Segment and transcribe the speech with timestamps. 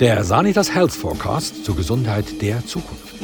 [0.00, 3.14] Der Sanitas Health Forecast zur Gesundheit der Zukunft.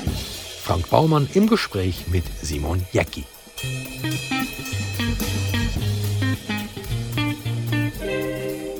[0.63, 3.25] Frank Baumann im Gespräch mit Simon Jäcki.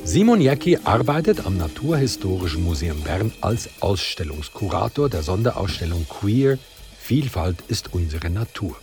[0.05, 6.59] Simon Jäcki arbeitet am Naturhistorischen Museum Bern als Ausstellungskurator der Sonderausstellung Queer
[6.99, 8.77] Vielfalt ist unsere Natur.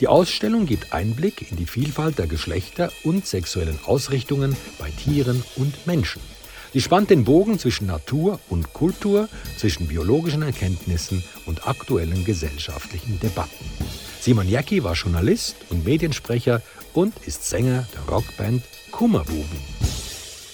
[0.00, 5.86] Die Ausstellung gibt Einblick in die Vielfalt der Geschlechter und sexuellen Ausrichtungen bei Tieren und
[5.86, 6.22] Menschen.
[6.76, 13.64] Sie spannt den Bogen zwischen Natur und Kultur, zwischen biologischen Erkenntnissen und aktuellen gesellschaftlichen Debatten.
[14.20, 16.60] Simon Jacki war Journalist und Mediensprecher
[16.92, 18.62] und ist Sänger der Rockband
[18.92, 19.58] Kummerbuben.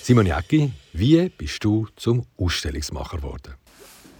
[0.00, 3.54] Simon Jacki, wie bist du zum Ausstellungsmacher geworden?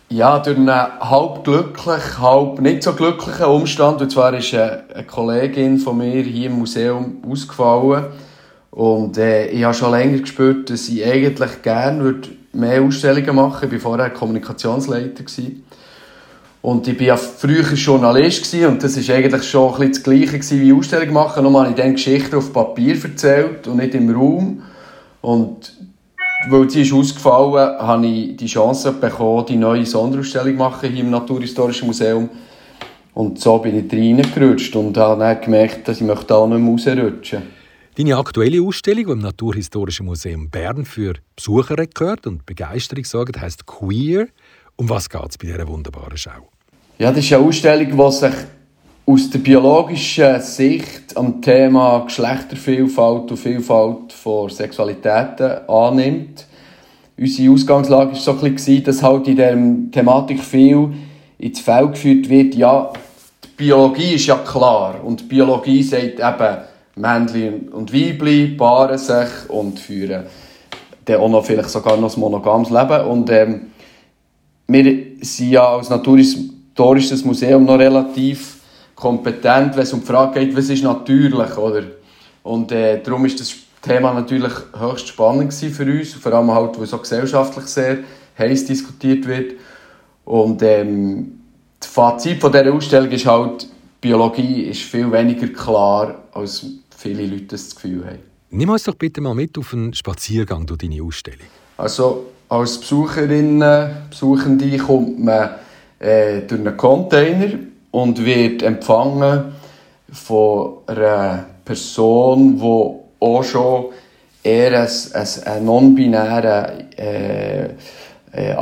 [0.09, 4.03] Ja, durch einen halb glücklich, halb nicht so glücklichen Umstand.
[4.03, 8.07] Und zwar ist eine Kollegin von mir hier im Museum ausgefallen
[8.73, 12.15] und äh, ich habe schon länger gespürt, dass ich eigentlich gerne
[12.55, 13.77] mehr Ausstellungen machen würde.
[13.77, 15.23] Ich war vorher Kommunikationsleiter.
[15.23, 15.65] Gewesen.
[16.63, 20.61] Und ich war früher Journalist gewesen, und das war eigentlich schon ein das Gleiche gewesen
[20.63, 21.43] wie Ausstellung machen.
[21.43, 24.63] Nur habe ich dann Geschichten auf Papier erzählt und nicht im Raum.
[25.21, 25.75] Und
[26.49, 31.05] weil sie ist ausgefallen, habe ich die Chance bekommen, die neue Sonderausstellung zu machen hier
[31.05, 32.31] im Naturhistorischen Museum.
[33.13, 37.03] Und so bin ich reingerutscht und habe dann gemerkt, dass ich da nicht mehr rausrutschen
[37.05, 37.62] möchte.
[37.95, 44.29] Deine aktuelle Ausstellung, die im Naturhistorischen Museum Bern für Besucherrekord und Begeisterung sorgt, heißt Queer.
[44.77, 46.49] Um was geht es bei dieser wunderbaren Schau?
[46.99, 48.35] Ja, das ist eine Ausstellung, die sich
[49.05, 56.47] aus der biologischen Sicht am Thema Geschlechtervielfalt und Vielfalt von Sexualitäten annimmt.
[57.19, 60.95] Unsere Ausgangslage war so ein bisschen, dass halt in dieser Thematik viel
[61.37, 62.55] ins Feld geführt wird.
[62.55, 62.91] Ja,
[63.45, 69.49] die Biologie ist ja klar und die Biologie sagt eben, Männchen und Weibchen paaren sich
[69.49, 70.25] und führen
[71.05, 73.07] dann auch noch vielleicht sogar noch ein monogames Leben.
[73.07, 73.61] Und ähm,
[74.69, 78.59] wir sind ja als Naturhistorisches Museum noch relativ
[78.95, 81.83] kompetent, wenn es um die Frage geht, was ist natürlich, oder?
[82.45, 86.85] Und äh, darum ist das Thema natürlich höchst spannend für uns, vor allem halt, weil
[86.85, 87.99] es auch gesellschaftlich sehr
[88.39, 89.55] heiß diskutiert wird.
[90.25, 91.41] Und ähm,
[91.81, 93.67] das Fazit von dieser Ausstellung ist halt,
[94.01, 96.65] Biologie ist viel weniger klar, als
[97.03, 98.19] viele Leute das Gefühl haben.
[98.51, 101.47] Nimm uns doch bitte mal mit auf einen Spaziergang durch deine Ausstellung.
[101.77, 105.51] Also als Besucherinnen, Besuchende kommt man
[105.99, 107.49] äh, durch einen Container
[107.91, 109.53] und wird empfangen
[110.11, 113.87] von einer Person, die auch schon
[114.43, 117.65] eher einen, einen non-binären äh,
[118.33, 118.57] äh,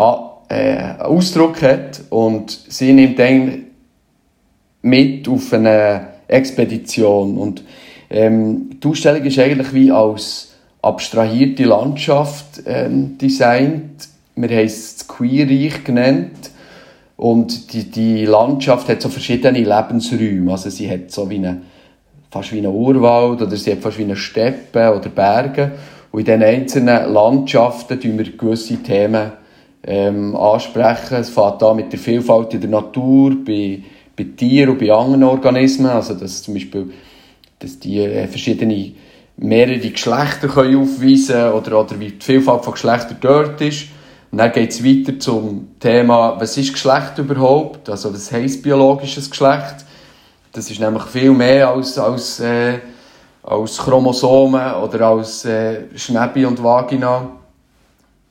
[0.48, 3.66] äh, Ausdruck hat und sie nimmt dann
[4.82, 7.64] mit auf eine Expedition und
[8.10, 10.50] ähm, die Ausstellung ist eigentlich wie als
[10.82, 14.08] abstrahierte Landschaft ähm, designt.
[14.34, 16.50] Wir haben es Queerreich genannt.
[17.16, 20.50] Und die, die Landschaft hat so verschiedene Lebensräume.
[20.50, 21.60] Also sie hat so wie eine,
[22.30, 25.72] fast wie einen Urwald oder sie hat fast wie eine Steppe oder Berge.
[26.10, 29.32] Und in diesen einzelnen Landschaften tun wir gewisse Themen
[29.84, 31.18] ähm, ansprechen.
[31.18, 33.82] Es fängt an mit der Vielfalt in der Natur, bei,
[34.16, 35.90] bei Tieren und bei anderen Organismen.
[35.90, 36.90] Also dass zum Beispiel
[37.60, 38.92] dass die äh, verschiedene
[39.36, 43.86] mehrere Geschlechter können aufweisen oder, oder wie die Vielfalt von Geschlechtern dort ist.
[44.30, 47.88] Und dann geht es weiter zum Thema, was ist Geschlecht überhaupt?
[47.88, 49.76] Also was heisst biologisches Geschlecht?
[50.52, 52.78] Das ist nämlich viel mehr als, als, äh,
[53.42, 57.30] als Chromosomen oder als äh, Schnäbi und Vagina.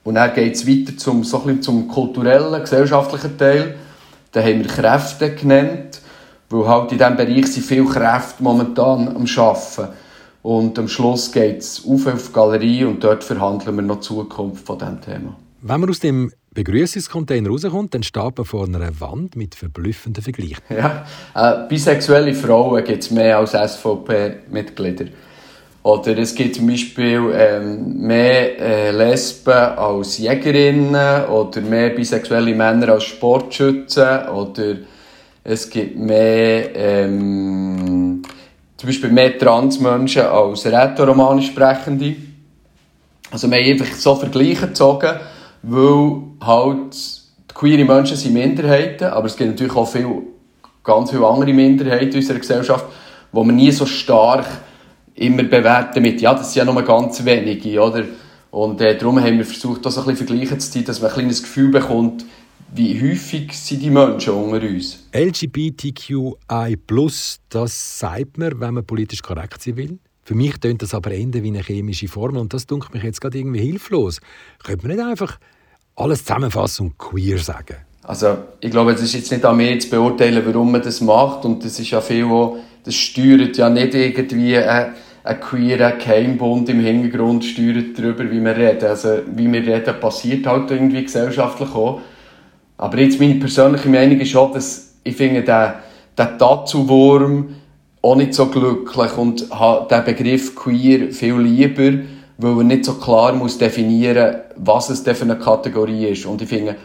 [0.04, 3.76] Und dann geht es weiter zum, so ein zum kulturellen, gesellschaftlichen Teil.
[4.32, 5.99] Da haben wir Kräfte genannt.
[6.50, 9.94] Weil halt in diesem Bereich sind viele Kräfte momentan am Arbeiten.
[10.42, 14.08] Und am Schluss geht es auf auf die Galerie und dort verhandeln wir noch die
[14.08, 15.36] Zukunft von diesem Thema.
[15.62, 20.64] Wenn man aus dem Begrüßungscontainer rauskommt, dann steht man vor einer Wand mit verblüffenden Vergleichen.
[20.70, 21.06] Ja,
[21.36, 25.06] äh, bisexuelle Frauen gibt es mehr als SVP-Mitglieder.
[25.84, 32.90] Oder es gibt zum Beispiel ähm, mehr äh, Lesben als Jägerinnen oder mehr bisexuelle Männer
[32.90, 34.75] als Sportschützen oder
[35.44, 38.21] es gibt mehr, ähm,
[38.77, 42.15] zum Beispiel mehr Transmenschen als rätoromanisch Sprechende.
[43.31, 45.19] Also wir haben einfach so Vergleiche gezogen,
[45.62, 50.07] weil halt die queere Menschen sind Minderheiten, aber es gibt natürlich auch viel,
[50.83, 52.86] ganz viele andere Minderheiten in unserer Gesellschaft,
[53.31, 54.45] wo man nie so stark
[55.15, 58.03] immer bewerten mit, ja, das sind ja nur ganz wenige, oder?
[58.51, 61.18] Und äh, darum haben wir versucht, das ein bisschen Vergleiche zu ziehen, dass man ein
[61.18, 62.25] kleines Gefühl bekommt,
[62.74, 65.07] wie häufig sind die Menschen unter uns?
[65.13, 66.77] LGBTQI+,
[67.50, 70.00] das sagt man, wenn man politisch korrekt sein will.
[70.24, 73.19] Für mich tönt das aber Ende wie eine chemische Formel und das dunkelt mich jetzt
[73.19, 74.19] gerade irgendwie hilflos.
[74.63, 75.39] Könnte man nicht einfach
[75.95, 77.77] alles zusammenfassen und queer sagen?
[78.04, 81.45] Also ich glaube, es ist jetzt nicht an mir zu beurteilen, warum man das macht
[81.45, 84.94] und das ist ja viel, wo, das steuert ja nicht irgendwie ein,
[85.24, 88.86] ein queerer Keimbund im Hintergrund steuert darüber, wie wir reden.
[88.86, 92.01] Also wie wir reden, passiert halt irgendwie gesellschaftlich auch.
[92.80, 95.84] Aber jetzt meine persönliche Meinung ist auch, dass ich finde, der,
[96.18, 97.56] der Dazu-Wurm
[98.02, 102.00] auch nicht so glücklich und habe den Begriff queer viel lieber,
[102.38, 106.26] weil er nicht so klar muss definieren was es denn für eine Kategorie ist.
[106.26, 106.76] Und ich finde,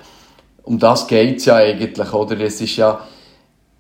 [0.64, 2.40] um das geht es ja eigentlich, oder?
[2.40, 3.00] Es ist ja,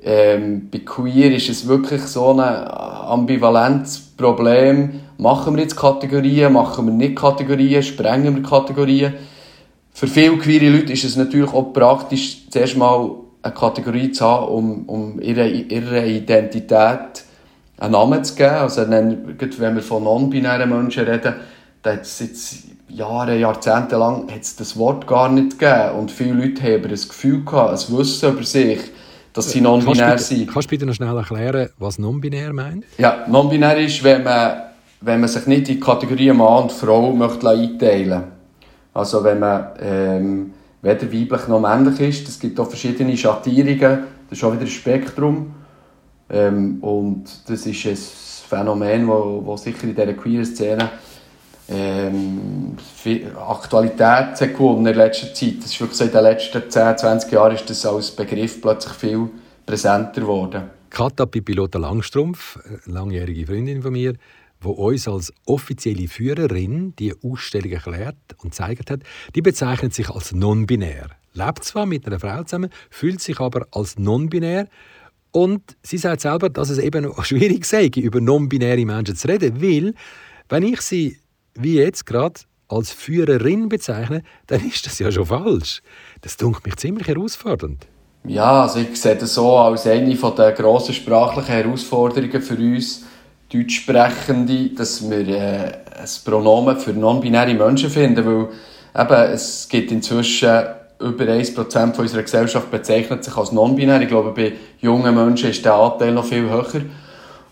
[0.02, 5.00] ähm, bei queer ist es wirklich so ein ambivalentes Problem.
[5.18, 9.14] Machen wir jetzt Kategorien, machen wir nicht Kategorien, sprengen wir Kategorien?
[9.94, 13.10] Für viele queere Leute ist es natürlich auch praktisch, zuerst mal
[13.42, 17.22] eine Kategorie zu haben, um, um ihre, ihre Identität
[17.78, 18.54] einen Namen zu geben.
[18.56, 21.34] Also wenn wir von non-binären Menschen reden,
[21.82, 25.98] dann hat es jetzt Jahre, Jahrzehnte lang hat's das Wort gar nicht gegeben.
[26.00, 28.80] Und viele Leute haben ein Gefühl gehabt, ein Wissen über sich,
[29.32, 30.50] dass sie non-binär sind.
[30.52, 32.84] Kannst du bitte noch schnell erklären, was non-binär meint?
[32.98, 34.62] Ja, non-binär ist, wenn man,
[35.02, 38.33] wenn man sich nicht in die Kategorien Mann und Frau möchte einteilen möchte.
[38.94, 40.52] Also wenn man ähm,
[40.84, 42.28] weder weiblich noch männlich ist.
[42.28, 44.04] Es gibt auch verschiedene Schattierungen.
[44.28, 45.54] Das ist auch wieder ein Spektrum.
[46.30, 47.96] Ähm, und das ist ein
[48.48, 49.08] Phänomen,
[49.46, 50.90] das sicher in dieser queeren Szene
[51.68, 52.76] ähm,
[53.48, 55.58] Aktualität hat in letzter Zeit.
[55.58, 58.94] Das ist wirklich so in den letzten 10, 20 Jahren ist das als Begriff plötzlich
[58.94, 59.30] viel
[59.64, 60.64] präsenter geworden.
[60.90, 64.14] Katha Pipilota Langstrumpf, langjährige Freundin von mir,
[64.64, 69.00] die uns als offizielle Führerin die Ausstellung erklärt und gezeigt hat,
[69.34, 71.10] die bezeichnet sich als non-binär.
[71.34, 74.68] Lebt zwar mit einer Frau zusammen, fühlt sich aber als non-binär
[75.32, 79.94] und sie sagt selber, dass es eben schwierig sei, über non-binäre Menschen zu reden, weil
[80.48, 81.18] wenn ich sie
[81.54, 85.82] wie jetzt gerade als Führerin bezeichne, dann ist das ja schon falsch.
[86.22, 87.86] Das dunkelt mich ziemlich herausfordernd.
[88.26, 93.04] Ja, also ich sehe das so als eine der grossen sprachlichen Herausforderungen für uns
[93.54, 98.48] Deutschsprechende, dass wir äh, ein Pronomen für non-binäre Menschen finden, weil
[99.04, 100.50] eben, es gibt inzwischen
[101.00, 104.00] über 1% unserer Gesellschaft bezeichnet sich als non-binär.
[104.00, 106.66] Ich glaube, bei jungen Menschen ist der Anteil noch viel höher.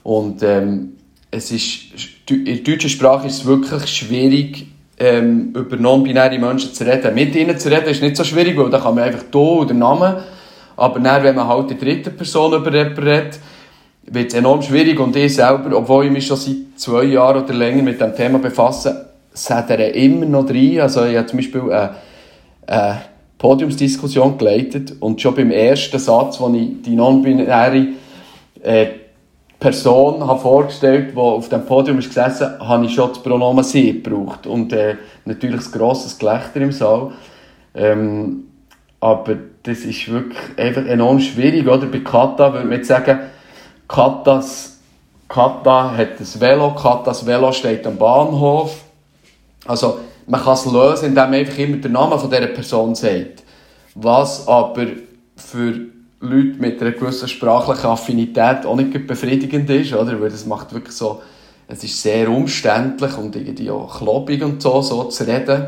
[0.02, 0.94] Und ähm,
[1.30, 4.66] es ist, in der deutschen Sprache ist es wirklich schwierig,
[4.98, 7.14] ähm, über non-binäre Menschen zu reden.
[7.14, 9.74] Mit ihnen zu reden ist nicht so schwierig, weil da kann man einfach «du» oder
[9.74, 10.16] Namen.
[10.76, 13.38] Aber dann, wenn man halt die dritte Person über redet,
[14.04, 14.98] wird es enorm schwierig.
[15.00, 18.38] Und ich selber, obwohl ich mich schon seit zwei Jahren oder länger mit dem Thema
[18.38, 19.06] befasse,
[19.48, 20.80] er immer noch rein.
[20.80, 21.94] Also ich habe zum Beispiel eine,
[22.66, 23.02] eine
[23.38, 27.86] Podiumsdiskussion geleitet und schon beim ersten Satz, wo ich die non-binäre
[28.62, 28.86] äh,
[29.58, 34.02] Person habe vorgestellt, die auf dem Podium ist gesessen, habe ich schon das Pronomen «sie»
[34.02, 34.46] gebraucht.
[34.46, 37.12] Und äh, natürlich ein grosses Gelächter im Saal.
[37.74, 38.44] Ähm,
[38.98, 41.86] aber das ist wirklich einfach enorm schwierig, oder?
[41.86, 43.20] Bei Kata würde man jetzt sagen,
[43.92, 44.78] Katas,
[45.28, 48.74] Kata hat ein Velo, Katas Velo steht am Bahnhof.
[49.66, 53.42] Also, man kann es lösen, indem man einfach immer den Namen dieser Person sagt.
[53.94, 54.86] Was aber
[55.36, 55.74] für
[56.20, 60.18] Leute mit einer gewissen sprachlichen Affinität auch nicht befriedigend ist, oder?
[60.18, 61.20] Weil das macht wirklich so,
[61.68, 65.66] es ist sehr umständlich und irgendwie auch klobig und so, so zu reden.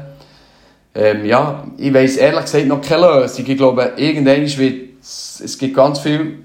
[0.95, 3.45] Ähm, ja, ich weiss ehrlich gesagt noch keine Lösung.
[3.47, 6.39] Ich glaube, irgendwann wird es gibt ganz viele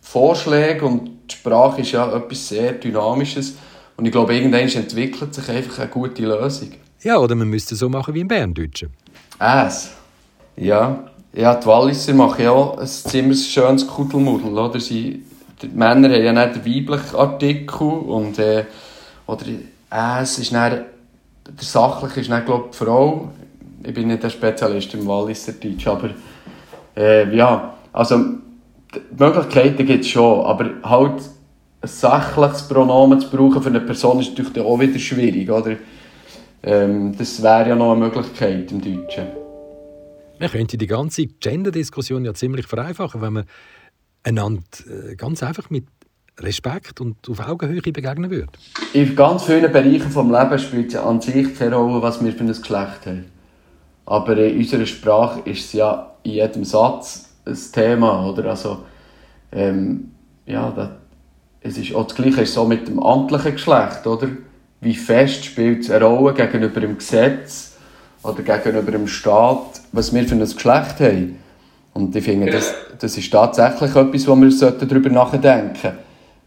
[0.00, 3.54] Vorschläge und die Sprache ist ja etwas sehr Dynamisches.
[3.96, 6.70] Und ich glaube, irgendwann entwickelt sich einfach eine gute Lösung.
[7.02, 8.90] Ja, oder man müsste es so machen wie im Berndeutschen.
[9.38, 9.90] Es.
[10.56, 11.04] Ja.
[11.32, 14.80] Ja, die Walliser machen ja auch ein ziemlich schönes Kuddelmuddel, oder?
[14.80, 15.22] Sie,
[15.60, 18.64] die Männer haben ja nicht den weiblichen Artikel und, äh,
[19.26, 19.44] oder
[20.22, 20.86] es ist dann, der
[21.58, 23.30] sachliche ist dann, glaube ich, die Frau.
[23.82, 26.10] Ich bin nicht der Spezialist im Walliser Deutsch, aber
[26.96, 28.24] äh, ja, also
[28.96, 31.20] die Möglichkeiten gibt es schon, aber halt
[31.80, 35.76] ein sachliches Pronomen zu brauchen für eine Person ist natürlich auch wieder schwierig, oder?
[36.62, 39.26] Ähm, das wäre ja noch eine Möglichkeit im Deutschen.
[40.38, 43.44] Man könnte die ganze Gender-Diskussion ja ziemlich vereinfachen, wenn man
[44.22, 45.86] einander äh, ganz einfach mit
[46.38, 48.52] Respekt und auf Augenhöhe begegnen würde.
[48.92, 52.40] In ganz vielen Bereichen des Lebens spielt es an sich keine Rolle, was wir für
[52.40, 53.24] ein Geschlecht haben.
[54.04, 58.28] Aber in unserer Sprache ist es ja in jedem Satz ein Thema.
[58.28, 58.50] Oder?
[58.50, 58.78] Also,
[59.52, 60.12] ähm,
[60.46, 60.88] ja, das,
[61.60, 64.06] es ist auch das Gleiche ist so mit dem amtlichen Geschlecht.
[64.06, 64.28] Oder?
[64.80, 67.76] Wie fest spielt es eine Rolle gegenüber dem Gesetz
[68.22, 71.38] oder gegenüber dem Staat, was wir für ein Geschlecht haben.
[71.94, 75.98] Und ich finde, das, das ist tatsächlich etwas, wo wir darüber nachdenken sollten.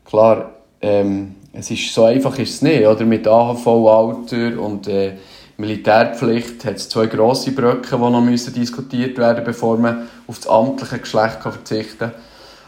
[0.06, 0.52] Klar,
[0.82, 3.04] ähm, es ist so einfach ist es nicht, oder?
[3.06, 5.14] Mit AHV-Alter und äh,
[5.58, 10.48] Militärpflicht hat es zwei grosse Brücken, die noch müssen diskutiert werden bevor man auf das
[10.48, 12.12] amtliche Geschlecht kann verzichten kann.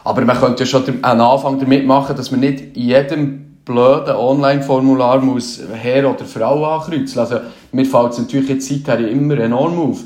[0.03, 4.15] Aber man könnte ja schon einen Anfang damit machen, dass man nicht in jedem blöden
[4.15, 7.19] Online-Formular muss Herr oder Frau ankreuzen.
[7.19, 7.39] Also
[7.71, 9.99] mir fällt es natürlich jetzt seither immer enorm auf.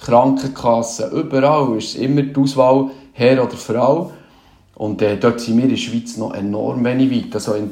[0.00, 4.12] Krankenkassen, überall ist immer die Auswahl Herr oder Frau.
[4.74, 7.34] Und äh, dort sind wir in der Schweiz noch enorm wenig weit.
[7.34, 7.70] Also in,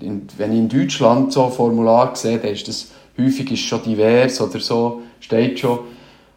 [0.00, 3.82] in, wenn ich in Deutschland so ein Formular sehe, dann ist das häufig ist schon
[3.82, 5.78] divers oder so, steht schon.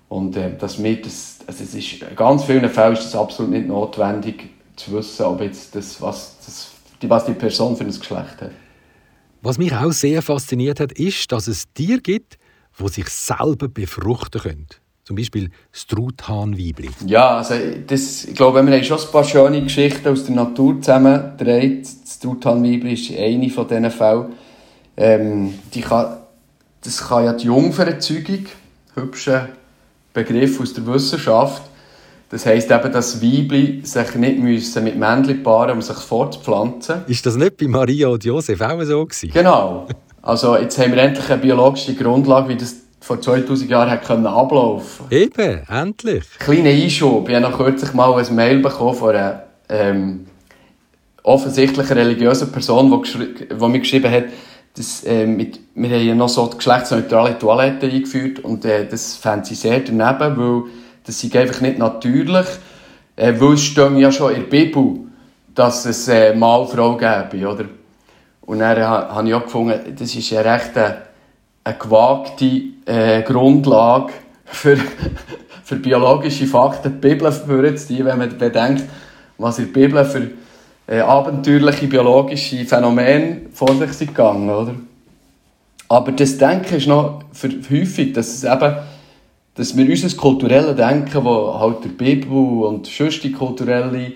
[0.08, 3.50] Und äh, dass wir das, also es ist, in ganz vielen Fällen ist es absolut
[3.50, 6.70] nicht notwendig zu wissen, ob jetzt das, was, das,
[7.10, 8.52] was die Person für ein Geschlecht hat.
[9.42, 12.38] Was mich auch sehr fasziniert hat, ist, dass es Tiere gibt,
[12.78, 14.68] die sich selber befruchten können.
[15.04, 16.92] Zum Beispiel das Truthahnweibli.
[17.08, 17.56] Ja, also
[17.88, 21.88] das, ich glaube, wir haben schon ein paar schöne Geschichten aus der Natur zusammengedreht.
[22.04, 24.34] Das Truthahnweibli ist eine von diesen Fällen.
[24.96, 26.18] Ähm, die kann,
[26.82, 28.46] das kann ja die Jungfererzeugung,
[28.94, 29.50] hübscher
[30.14, 31.64] Begriff aus der Wissenschaft,
[32.30, 37.02] das heisst eben, dass Weibli sich nicht müssen mit Männchen paaren um sich fortzupflanzen.
[37.08, 39.32] Ist das nicht bei Maria und Josef auch so gewesen?
[39.34, 39.88] Genau.
[40.22, 44.28] Also jetzt haben wir endlich eine biologische Grundlage, wie das vor 2000 Jahren hat können
[44.28, 46.24] ablaufen Eben, endlich.
[46.38, 47.28] Kleiner Einschub.
[47.30, 50.26] Ich habe noch kürzlich mal ein Mail bekommen von einer ähm,
[51.24, 54.26] offensichtlich religiösen Person, die, die mir geschrieben hat,
[54.80, 59.46] dass, äh, mit, wir haben ja noch so geschlechtsneutrale Toiletten eingeführt und äh, das fände
[59.46, 60.72] sie sehr daneben, weil
[61.04, 62.48] das ist einfach nicht natürlich,
[63.18, 65.00] äh, weil es steht ja schon in der Bibel,
[65.54, 67.66] dass es äh, und Frau gäbe, oder?
[68.42, 71.02] Und dann habe ich auch gefunden, das ist ja recht eine,
[71.66, 74.14] eine gewagte äh, Grundlage
[74.46, 74.78] für,
[75.66, 78.86] für biologische Fakten, die Bibel vorzuziehen, wenn man bedenkt,
[79.38, 80.30] was in der Bibel für
[80.90, 84.76] äh, abenteuerliche biologische Phänomene vor sich sind gegangen, oder?
[85.88, 88.76] Aber das Denken ist noch für häufig, dass es eben
[89.60, 94.14] dass wir unser kulturelles Denken, das halt der Bibel und sonst die kulturelle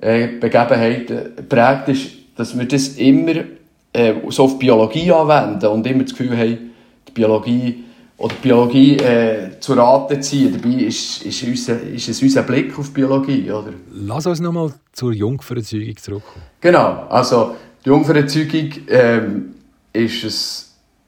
[0.00, 3.44] äh, Begebenheiten prägt, ist, dass wir das immer
[3.92, 6.72] äh, so auf Biologie anwenden und immer das Gefühl haben,
[7.06, 7.84] die Biologie
[8.22, 10.52] oder Biologie äh, zu Rate ziehen.
[10.52, 13.50] Dabei ist, ist, unser, ist es unser Blick auf Biologie.
[13.50, 13.72] Oder?
[13.92, 16.44] Lass uns nochmal zur Jungfererzeugung zurückkommen.
[16.60, 19.54] Genau, also die Jungfererzeugung ähm,
[19.92, 20.24] ist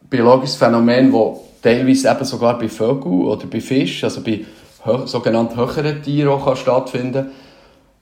[0.03, 4.45] ein biologisches Phänomen, das teilweise eben sogar bei Vögeln oder bei Fischen, also bei
[5.07, 7.31] sogenannten höheren Tieren auch kann stattfinden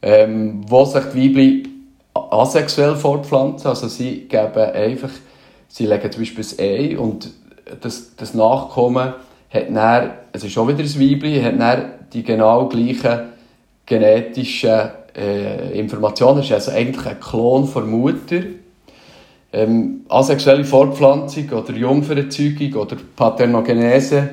[0.02, 3.68] ähm, wo sich die Weibchen asexuell fortpflanzen.
[3.68, 5.10] Also sie geben einfach,
[5.68, 7.30] sie legen zum Beispiel ein Ei und
[7.80, 9.14] das, das Nachkommen
[9.50, 13.20] hat dann, es ist auch wieder ein Weibchen, hat dann die genau gleichen
[13.84, 16.40] genetischen äh, Informationen.
[16.40, 18.40] Es ist also eigentlich ein Klon von Mutter
[19.52, 24.30] ähm, asexuelle Fortpflanzung oder Jungfererzeugung oder Paternogenese,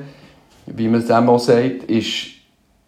[0.66, 2.28] wie man es auch sagt, ist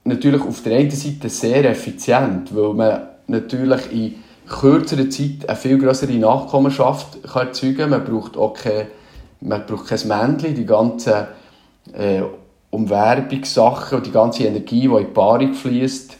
[0.03, 4.15] natürlich auf der einen Seite sehr effizient, weil man natürlich in
[4.47, 7.89] kürzerer Zeit eine viel größere Nachkommenschaft kann erzeugen kann.
[7.91, 8.87] Man braucht auch kein,
[9.41, 11.27] man braucht kein Männchen, die ganzen
[11.93, 12.21] äh,
[12.69, 16.17] Umwerbungssachen und die ganze Energie, die in die Paarung fließt,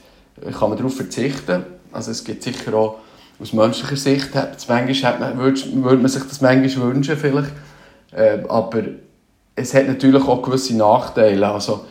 [0.58, 1.64] kann man darauf verzichten.
[1.92, 2.96] Also es gibt sicher auch
[3.40, 7.50] aus menschlicher Sicht hat manchmal, man, würde, würde man sich das manchmal wünschen vielleicht.
[8.12, 8.82] Äh, aber
[9.56, 11.50] es hat natürlich auch gewisse Nachteile.
[11.50, 11.84] Also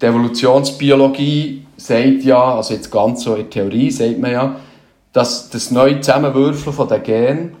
[0.00, 4.56] die Evolutionsbiologie sagt ja, also jetzt ganz so in Theorie sagt man ja,
[5.12, 7.56] dass das neue Zusammenwürfeln von den Genen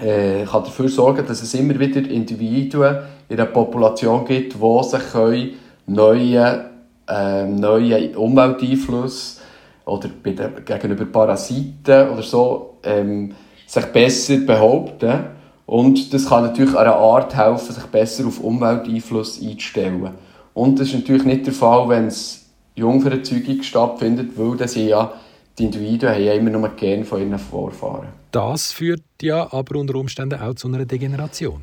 [0.00, 5.12] äh, kann dafür sorgen, dass es immer wieder Individuen in der Population gibt, die sich
[5.12, 5.50] können
[5.86, 6.70] neue,
[7.08, 9.40] äh, neue Umwelteinflüsse
[9.84, 13.34] oder der, gegenüber Parasiten oder so ähm,
[13.66, 15.24] sich besser behaupten.
[15.66, 20.10] Und das kann natürlich einer Art helfen, sich besser auf Umwelteinfluss einzustellen.
[20.54, 25.12] Und das ist natürlich nicht der Fall, wenn es Jungfererzeugung stattfindet, weil das ja
[25.58, 28.19] die Individuen haben ja immer nur Gen von ihren Vorfahren.
[28.32, 31.62] Das führt ja aber unter Umständen auch zu einer Degeneration.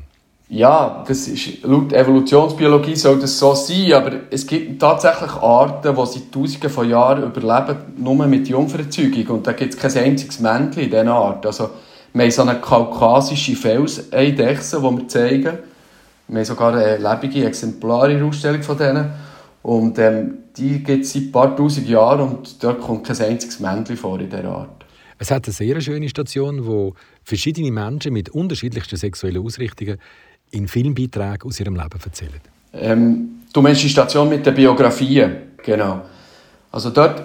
[0.50, 6.06] Ja, das ist, laut Evolutionsbiologie soll das so sein, aber es gibt tatsächlich Arten, die
[6.06, 9.36] seit Tausenden von Jahren überleben, nur mit Jungfererzeugung.
[9.36, 11.44] Und da gibt es kein einziges Männchen in dieser Art.
[11.44, 11.68] Also,
[12.14, 15.58] wir haben so eine kaukasische Felseidechse, die wir zeigen.
[16.28, 19.10] Wir haben sogar lebende exemplarische Ausstellung von denen.
[19.62, 23.60] Und ähm, die gibt es seit ein paar tausend Jahren und dort kommt kein einziges
[23.60, 24.78] Männchen vor in dieser Art.
[25.18, 26.94] Es hat eine sehr schöne Station, wo
[27.24, 29.98] verschiedene Menschen mit unterschiedlichsten sexuellen Ausrichtungen
[30.50, 32.40] in Filmbeiträgen aus ihrem Leben erzählen.
[32.72, 36.02] Ähm, du meinst die Station mit den Biografien, genau.
[36.70, 37.22] Also dort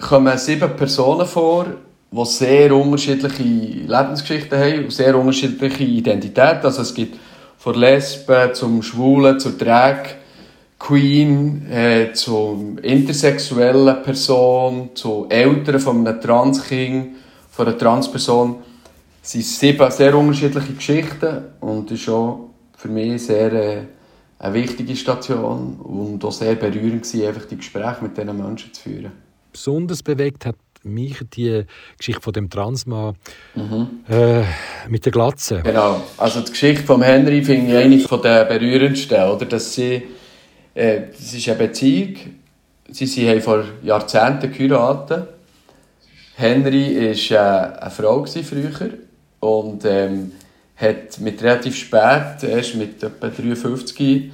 [0.00, 1.66] kommen sieben Personen vor,
[2.10, 6.64] die sehr unterschiedliche Lebensgeschichten haben und sehr unterschiedliche Identitäten.
[6.64, 7.18] Also es gibt
[7.58, 10.04] von Lesben zum Schwulen, zur Drag
[10.78, 17.16] Queen, äh, zur intersexuellen Person, zu Eltern von einem Transkind,
[17.54, 18.56] von einer Transperson.
[19.22, 23.82] Es sind sieben sehr unterschiedliche Geschichten und es ist auch für mich sehr äh,
[24.38, 28.82] eine wichtige Station und auch sehr berührend gewesen, einfach die Gespräche mit diesen Menschen zu
[28.82, 29.12] führen.
[29.52, 31.64] Besonders bewegt hat mich die
[31.96, 33.14] Geschichte von dem Transmann
[33.54, 33.88] mhm.
[34.10, 34.42] äh,
[34.88, 35.62] mit der Glatze.
[35.62, 39.46] Genau, also die Geschichte von Henry finde ich eine von der berührendsten, oder?
[39.46, 40.02] Dass sie,
[40.74, 42.16] äh, das ist eine Beziehung,
[42.90, 45.28] sie, sie haben vor Jahrzehnten geheiratet.
[46.36, 48.90] Henry war äh, eine Frau früher
[49.40, 50.32] und ähm,
[50.76, 54.32] hat mit relativ spät, erst mit etwa 53,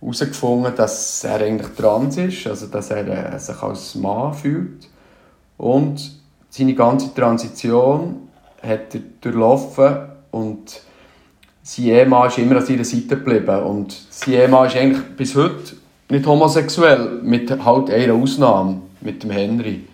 [0.00, 4.88] herausgefunden, dass er eigentlich trans ist, also dass er äh, sich als Mann fühlt.
[5.56, 6.12] Und
[6.48, 8.28] seine ganze Transition
[8.62, 9.96] hat er durchlaufen
[10.30, 10.80] und
[11.62, 13.62] sein Ehemann ist immer an seiner Seite geblieben.
[13.62, 15.76] Und sein Ehemann ist eigentlich bis heute
[16.08, 19.84] nicht homosexuell, mit halt einer Ausnahme, mit dem Henry.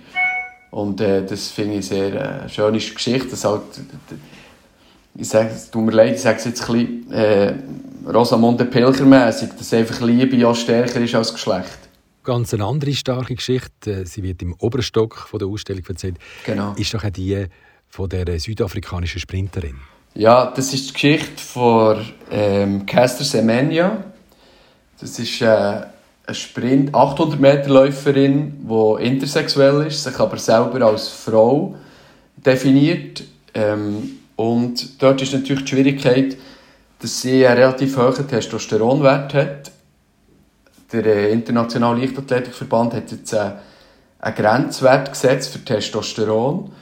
[0.76, 3.62] Und äh, das finde ich sehr äh, schöne Geschichte, dass halt
[5.14, 7.54] ich sage, es tut mir leid, ich sage es jetzt ein bisschen äh,
[8.06, 11.78] Rosamunde Pilcher-mässig, dass einfach Liebe auch stärker ist als Geschlecht.
[12.25, 16.75] Ganz eine andere starke Geschichte, sie wird im Oberstock von der Ausstellung erzählt, genau.
[16.76, 17.47] ist doch auch die
[17.88, 19.76] von der südafrikanischen Sprinterin.
[20.12, 24.04] Ja, das ist die Geschichte von ähm, Caster Semenya.
[25.00, 25.87] Das ist äh,
[26.26, 31.76] eine Sprint, 800 Meter Läuferin, die intersexuell ist, sich aber selber als Frau
[32.37, 33.23] definiert.
[33.54, 36.37] Ähm, und dort ist natürlich die Schwierigkeit,
[37.00, 39.71] dass sie einen relativ hohen Testosteronwert hat.
[40.92, 43.54] Der äh, Internationale Leichtathletikverband hat jetzt einen,
[44.21, 46.73] einen Grenzwert gesetzt für Testosteron.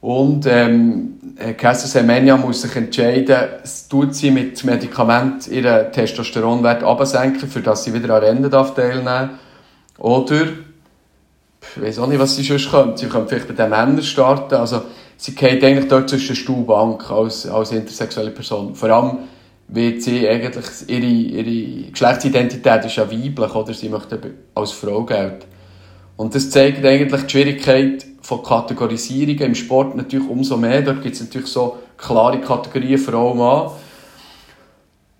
[0.00, 1.18] Und ähm,
[1.58, 3.36] Kessa Semenya muss sich entscheiden,
[3.88, 9.30] tut sie mit Medikament ihren Testosteronwert absenken, für dass sie wieder an Rennen darf teilnehmen
[9.98, 10.42] Oder,
[11.76, 12.98] ich weiß auch nicht, was sie sonst könnte.
[12.98, 14.54] Sie könnte vielleicht bei den Männern starten.
[14.54, 14.82] Also,
[15.18, 18.74] sie geht eigentlich dort zwischen Stuhl und als, als intersexuelle Person.
[18.74, 19.18] Vor allem
[19.68, 23.74] wird sie eigentlich, ihre, ihre Geschlechtsidentität ist ja weiblich, oder?
[23.74, 24.18] Sie möchte
[24.54, 25.44] als Frau gelten.
[26.16, 30.82] Und das zeigt eigentlich die Schwierigkeit von Kategorisierungen im Sport natürlich umso mehr.
[30.82, 33.72] Dort gibt es natürlich so klare Kategorien Frau, Mann.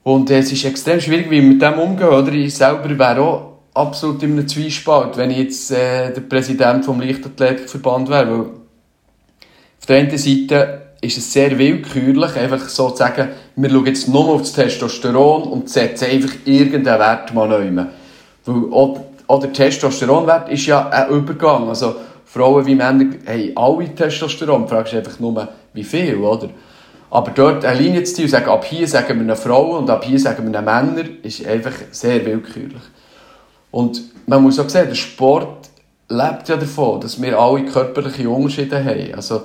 [0.05, 2.33] Und es ist extrem schwierig, wie wir mit dem umgehen, oder?
[2.33, 7.01] Ich selber wäre auch absolut in einem Zwiespalt, wenn ich jetzt äh, der Präsident vom
[7.01, 13.31] Leichtathletikverband wäre, weil auf der einen Seite ist es sehr willkürlich, einfach so zu sagen,
[13.57, 17.87] wir schauen jetzt nur auf das Testosteron und setzen einfach irgendeinen Wert mal neu.
[18.45, 21.69] Weil auch, auch der Testosteronwert ist ja ein Übergang.
[21.69, 21.97] Also
[22.33, 24.63] Frauen wie Männer haben alle Testosteron.
[24.63, 26.51] Du fragst einfach nur, wie viel, oder?
[27.11, 29.91] Aber dort eine Linie zu ziehen und sagen, ab hier sagen wir eine Frau und
[29.91, 32.83] ab hier sagen wir eine Männer, ist einfach sehr willkürlich.
[33.73, 35.71] Und man muss auch sehen, der Sport
[36.09, 39.15] lebt ja davon, dass wir alle körperliche Unterschiede haben.
[39.15, 39.43] Also,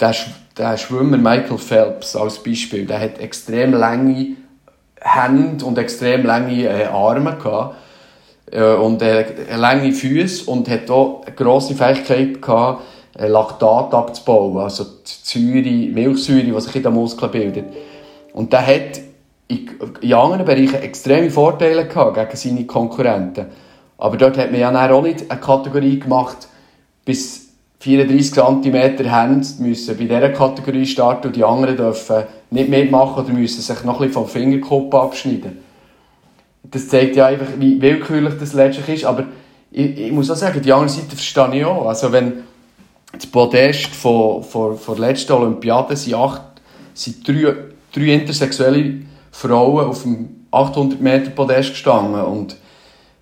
[0.00, 0.14] der,
[0.56, 4.36] der Schwimmer Michael Phelps als Beispiel, der hat extrem lange
[4.98, 7.76] Hände und extrem lange äh, Arme gehabt
[8.50, 9.24] äh, und äh,
[9.56, 12.82] lange Füße und hat auch eine grosse Fähigkeit gehabt,
[13.18, 17.64] äh, Laktat abzubauen, also die Säure, Milchsäure, die sich in den Muskeln bildet.
[18.32, 19.00] Und der hat
[19.48, 23.46] in, anderen Bereichen extreme Vorteile gehabt gegen seine Konkurrenten.
[23.96, 26.48] Aber dort hat man ja auch nicht eine Kategorie gemacht,
[27.04, 27.48] bis
[27.80, 33.32] 34 cm haben, müssen bei dieser Kategorie starten und die anderen dürfen nicht mitmachen oder
[33.32, 35.67] müssen sich noch ein bisschen vom Fingerkuppen abschneiden.
[36.62, 39.24] Das zeigt ja einfach, wie willkürlich das letztlich ist, aber
[39.70, 41.86] ich, ich muss auch sagen, die andere Seite verstehe ich auch.
[41.86, 42.44] Also wenn
[43.12, 46.42] das Podest von, von, von der letzten Olympiade sind, acht,
[46.94, 47.54] sind drei,
[47.92, 52.56] drei intersexuelle Frauen auf dem 800 Meter Podest gestanden und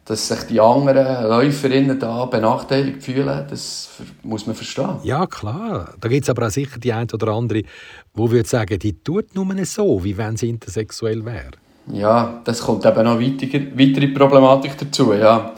[0.07, 3.91] dass sich die anderen Läuferinnen da benachteiligt fühlen, das
[4.23, 4.99] muss man verstehen.
[5.03, 5.95] Ja, klar.
[6.01, 7.69] Da gibt es aber auch sicher die eine oder andere, die
[8.15, 11.51] würde sagen, die tut nur so, wie wenn sie intersexuell wäre.
[11.93, 15.13] Ja, das kommt eben noch weitere, weitere Problematik dazu.
[15.15, 15.53] Ja,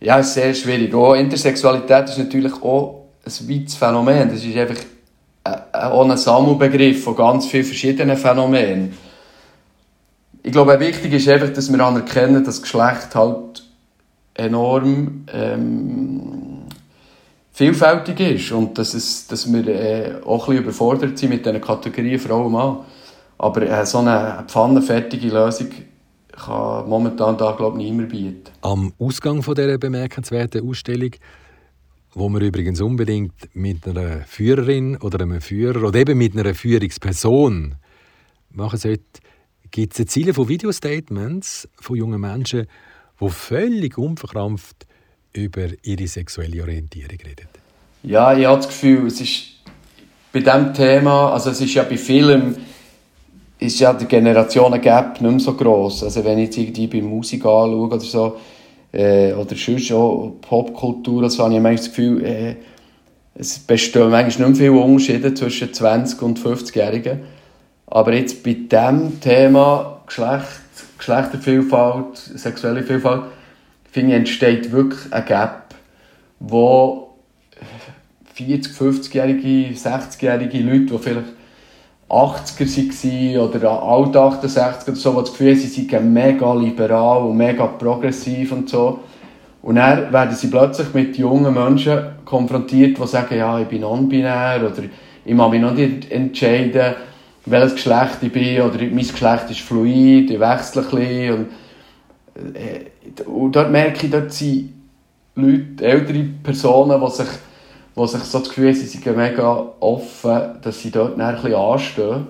[0.00, 0.94] ja ist sehr schwierig.
[0.94, 4.30] Auch Intersexualität ist natürlich auch ein weites Phänomen.
[4.30, 4.82] Das ist einfach
[5.72, 8.94] auch ein Sammelbegriff von ganz vielen verschiedenen Phänomenen.
[10.42, 13.62] Ich glaube, wichtig ist einfach, dass wir anerkennen, dass Geschlecht halt
[14.34, 16.62] enorm ähm,
[17.52, 21.60] vielfältig ist und dass, es, dass wir äh, auch ein bisschen überfordert sind mit diesen
[21.60, 22.78] Kategorien Frau und Mann.
[23.40, 25.68] Aber äh, so eine pfannenfertige Lösung
[26.32, 28.44] kann momentan da glaube ich niemand bieten.
[28.60, 31.12] Am Ausgang von dieser bemerkenswerten Ausstellung
[32.12, 37.76] wo man übrigens unbedingt mit einer Führerin oder einem Führer oder eben mit einer Führungsperson
[38.50, 39.04] machen sollte,
[39.70, 42.66] gibt es Ziele von Videostatements von jungen Menschen,
[43.20, 44.86] die völlig unverkrampft
[45.32, 47.48] über ihre sexuelle Orientierung reden.
[48.02, 49.42] Ja, ich habe das Gefühl, es ist
[50.32, 52.56] bei diesem Thema, also es ist ja bei vielen,
[53.60, 56.02] ist ja der Generationen-Gap nicht mehr so gross.
[56.02, 58.36] Also wenn ich jetzt irgendwie bei Musik anschaue oder so,
[58.92, 62.56] äh, oder sonst auch Popkultur, so habe ich manchmal das Gefühl, äh,
[63.34, 67.20] es bestehen manchmal nicht mehr viele Unterschiede zwischen 20- und 50-Jährigen.
[67.86, 70.46] Aber jetzt bei diesem Thema Geschlecht,
[70.98, 73.24] Geschlechtervielfalt, sexuelle Vielfalt,
[73.90, 75.74] finde ich, entsteht wirklich ein Gap,
[76.38, 77.10] wo
[78.38, 81.39] 40-, 50-jährige, 60-jährige Leute, die vielleicht
[82.10, 87.36] 80er waren oder alt 68 oder so, die das Gefühl sie seien mega liberal und
[87.36, 89.00] mega progressiv und so.
[89.62, 94.60] Und dann werden sie plötzlich mit jungen Menschen konfrontiert, die sagen, ja, ich bin non-binär
[94.60, 94.82] oder
[95.24, 96.94] ich muss mich noch nicht entscheiden,
[97.46, 101.34] welches Geschlecht ich bin oder mein Geschlecht ist fluid, ich wechsle ein bisschen.
[101.34, 104.72] Und, äh, und dort merke ich, dort sind
[105.34, 107.28] Leute, ältere Personen, die sich,
[107.96, 112.26] die sich so das Gefühl sie sind mega offen, dass sie dort ein bisschen anstehen.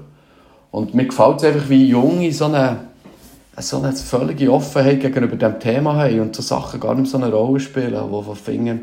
[0.71, 2.89] Und mir gefällt es einfach, wie Junge so eine,
[3.59, 7.31] so eine völlige Offenheit gegenüber dem Thema haben und so Sachen gar nicht so eine
[7.31, 8.83] Rolle spielen, wo von finden,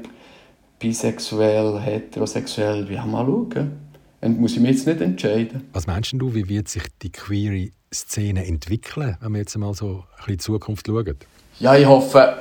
[0.79, 3.71] bisexuell, heterosexuell, wie haben wir schauen.
[4.19, 5.63] Und muss ich mich jetzt nicht entscheiden.
[5.73, 9.87] Was meinst du, wie wird sich die queere Szene entwickeln, wenn wir jetzt mal so
[9.87, 11.17] ein bisschen in die Zukunft schauen?
[11.59, 12.35] Ja, ich hoffe,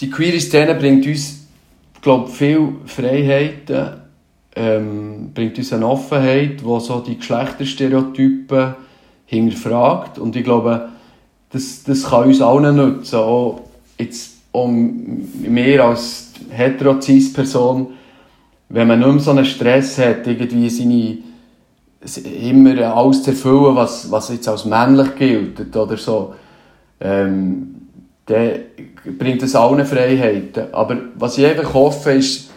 [0.00, 1.39] die queere Szene bringt uns,
[2.02, 4.00] glaube viel Freiheiten,
[4.56, 8.74] ähm, bringt uns eine Offenheit, die so die Geschlechterstereotypen
[9.26, 10.18] hinterfragt.
[10.18, 10.88] Und ich glaube,
[11.50, 13.16] das, das kann uns allen nutzen.
[13.16, 13.60] Auch
[13.98, 17.94] jetzt, um mehr als hetero-cis-Person
[18.70, 21.18] wenn man nicht mehr so einen Stress hat, irgendwie seine,
[22.24, 26.34] immer alles zu erfüllen, was, was jetzt als männlich gilt oder so,
[27.00, 27.79] ähm,
[28.26, 28.50] dann
[29.18, 30.72] bringt es allen Freiheiten.
[30.72, 32.50] Aber was ich einfach hoffe, ist,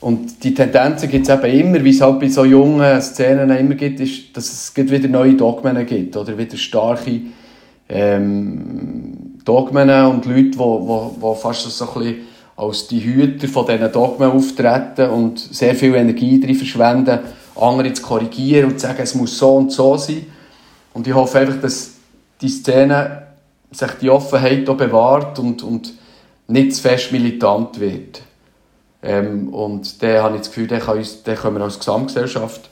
[0.00, 3.74] und die Tendenzen gibt es eben immer, wie es halt bei so jungen Szenen immer
[3.74, 7.20] gibt, ist, dass es wieder neue Dogmen gibt oder wieder starke
[7.88, 12.16] ähm, Dogmen und Leute, die wo, wo, fast so ein bisschen
[12.56, 17.20] als die Hüter von diesen Dogmen auftreten und sehr viel Energie darin verschwenden,
[17.58, 20.26] andere zu korrigieren und zu sagen, es muss so und so sein.
[20.92, 21.92] Und ich hoffe einfach, dass
[22.40, 23.23] die Szene
[23.70, 25.94] sich die Offenheit auch bewahrt und, und
[26.46, 28.22] nicht zu fest militant wird.
[29.02, 32.70] Ähm, und da habe ich das Gefühl, da können wir als Gesamtgesellschaft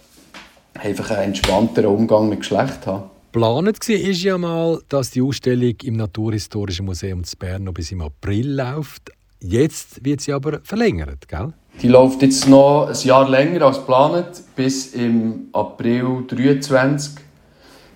[0.74, 3.04] einfach einen entspannteren Umgang mit Geschlecht haben.
[3.32, 8.02] Geplant war ja mal, dass die Ausstellung im Naturhistorischen Museum zu Bern noch bis im
[8.02, 9.10] April läuft.
[9.40, 11.52] Jetzt wird sie aber verlängert, gell?
[11.80, 17.14] Die läuft jetzt noch ein Jahr länger als geplant, bis im April 2023.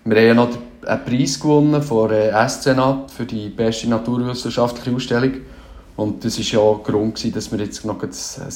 [0.06, 0.48] Wir haben ja noch
[0.86, 5.32] einen Preis gewonnen von der SCNAT für die beste naturwissenschaftliche Ausstellung.
[5.96, 8.10] Und das war ja auch der Grund, dass wir jetzt noch ein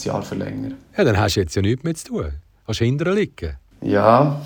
[0.05, 0.75] Jahr verlängern.
[0.97, 2.33] Ja, dann hast du jetzt ja nichts mehr zu tun.
[2.67, 3.57] Hast du hinterher liegen?
[3.83, 4.41] Ja.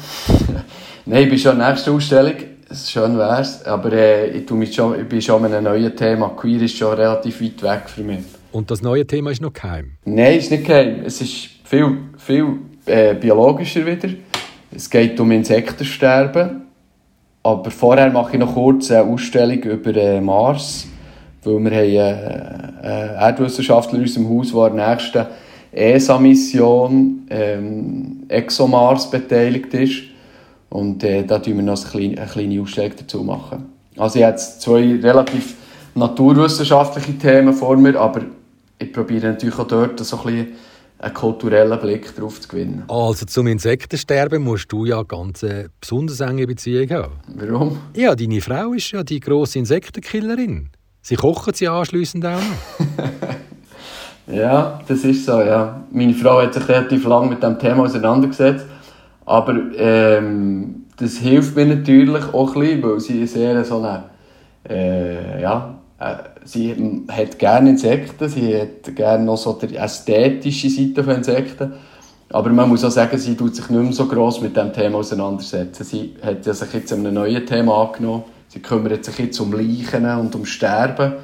[1.07, 2.35] Nein, ich bin schon in der nächsten Ausstellung
[2.73, 3.65] schön wär's.
[3.65, 6.31] Aber äh, ich, mich schon, ich bin schon mit einem neuen Thema.
[6.31, 8.25] Queer ist schon relativ weit weg für mich.
[8.53, 9.93] Und das neue Thema ist noch geheim?
[10.05, 11.03] Nein, es ist nicht geheim.
[11.05, 12.47] Es ist viel, viel
[12.87, 14.09] äh, biologischer wieder.
[14.71, 16.64] Es geht um Insektensterben.
[17.45, 20.87] Aber vorher mache ich noch kurz eine Ausstellung über äh, Mars.
[21.43, 25.27] Weil wir haben äh, einen Erdwissenschaftler in unserem Haus, der an der nächsten
[25.73, 30.03] ESA-Mission ähm, ExoMars beteiligt ist.
[30.71, 33.67] Und äh, da tun wir noch eine kleine Ausstellung dazu machen.
[33.99, 35.55] Also ich habe jetzt zwei relativ
[35.95, 38.23] naturwissenschaftliche Themen vor mir, aber
[38.79, 40.47] ich probiere natürlich auch dort so ein bisschen
[41.05, 42.85] einen kulturellen Blick darauf zu gewinnen.
[42.89, 47.13] Also zum Insektensterben musst du ja ganz eine besonders enge Beziehung haben.
[47.35, 47.79] Warum?
[47.95, 50.71] Ja, deine Frau ist ja die grosse Insektenkillerin.
[51.03, 53.05] Sie kochen sie anschliessend auch noch.
[54.35, 55.85] ja, das ist so, ja.
[55.91, 58.65] Meine Frau hat sich relativ lange mit dem Thema auseinandergesetzt.
[59.27, 64.05] Aber ähm, das hilft mir natürlich auch ein bisschen, weil sie sehr so eine,
[64.69, 65.84] äh, ja, äh,
[66.45, 71.75] sie hat gerne Insekten, sie hat gerne noch so die ästhetische Seite von Insekten.
[72.31, 74.99] Aber man muss auch sagen, sie tut sich nicht mehr so gross mit dem Thema
[74.99, 75.85] auseinandersetzen.
[75.85, 78.25] Sie hat sich jetzt einem neuen Thema angenommen.
[78.49, 81.15] Sie kümmert sich jetzt um Leichen und um Sterben.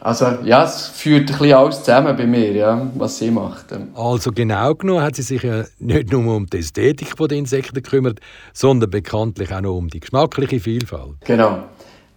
[0.00, 3.66] Also ja, es führt ein bisschen alles zusammen bei mir, ja, was sie macht.
[3.94, 8.18] Also genau genommen hat sie sich ja nicht nur um die Ästhetik der Insekten gekümmert,
[8.54, 11.16] sondern bekanntlich auch noch um die geschmackliche Vielfalt.
[11.26, 11.64] Genau.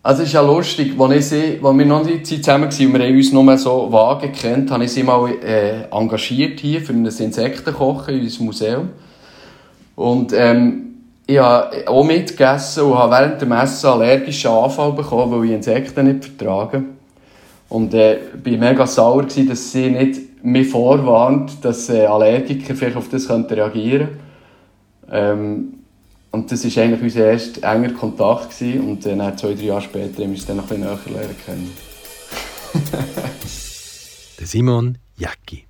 [0.05, 2.93] Also es ist ja lustig, als, ich sie, als wir noch nicht zusammen waren und
[2.93, 6.91] wir haben uns nur so vage kennt, habe ich sie mal äh, engagiert hier für
[6.91, 8.89] ein Insektenkochen in unserem Museum.
[9.95, 15.45] Und ähm, ich habe auch mitgegessen und habe während dem Essen allergischen Anfall bekommen, weil
[15.45, 16.83] ich Insekten nicht vertrage.
[17.69, 22.97] Und äh, war mega sauer, gewesen, dass sie nicht mich vorwarnt, dass äh, Allergiker vielleicht
[22.97, 24.09] auf das reagieren
[25.09, 25.39] könnten.
[25.41, 25.82] Ähm,
[26.33, 28.57] und das war eigentlich unser erster enger Kontakt.
[28.57, 28.89] Gewesen.
[28.89, 31.35] Und dann, zwei, drei Jahre später haben wir uns dann noch ein bisschen näher lernen
[31.45, 31.71] können.
[34.39, 35.67] Der Simon Jacki.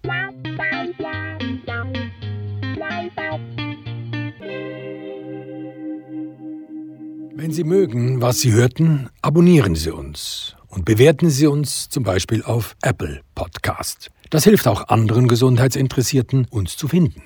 [7.36, 12.42] Wenn Sie mögen, was Sie hörten, abonnieren Sie uns und bewerten Sie uns zum Beispiel
[12.42, 14.12] auf Apple Podcast.
[14.30, 17.22] Das hilft auch anderen Gesundheitsinteressierten, uns zu finden.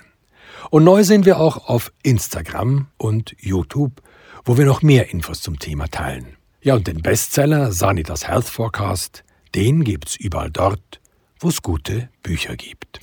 [0.69, 4.01] Und neu sind wir auch auf Instagram und YouTube,
[4.45, 6.37] wo wir noch mehr Infos zum Thema teilen.
[6.61, 9.23] Ja, und den Bestseller Sanitas Health Forecast,
[9.55, 10.99] den gibt's überall dort,
[11.39, 12.99] wo es gute Bücher gibt.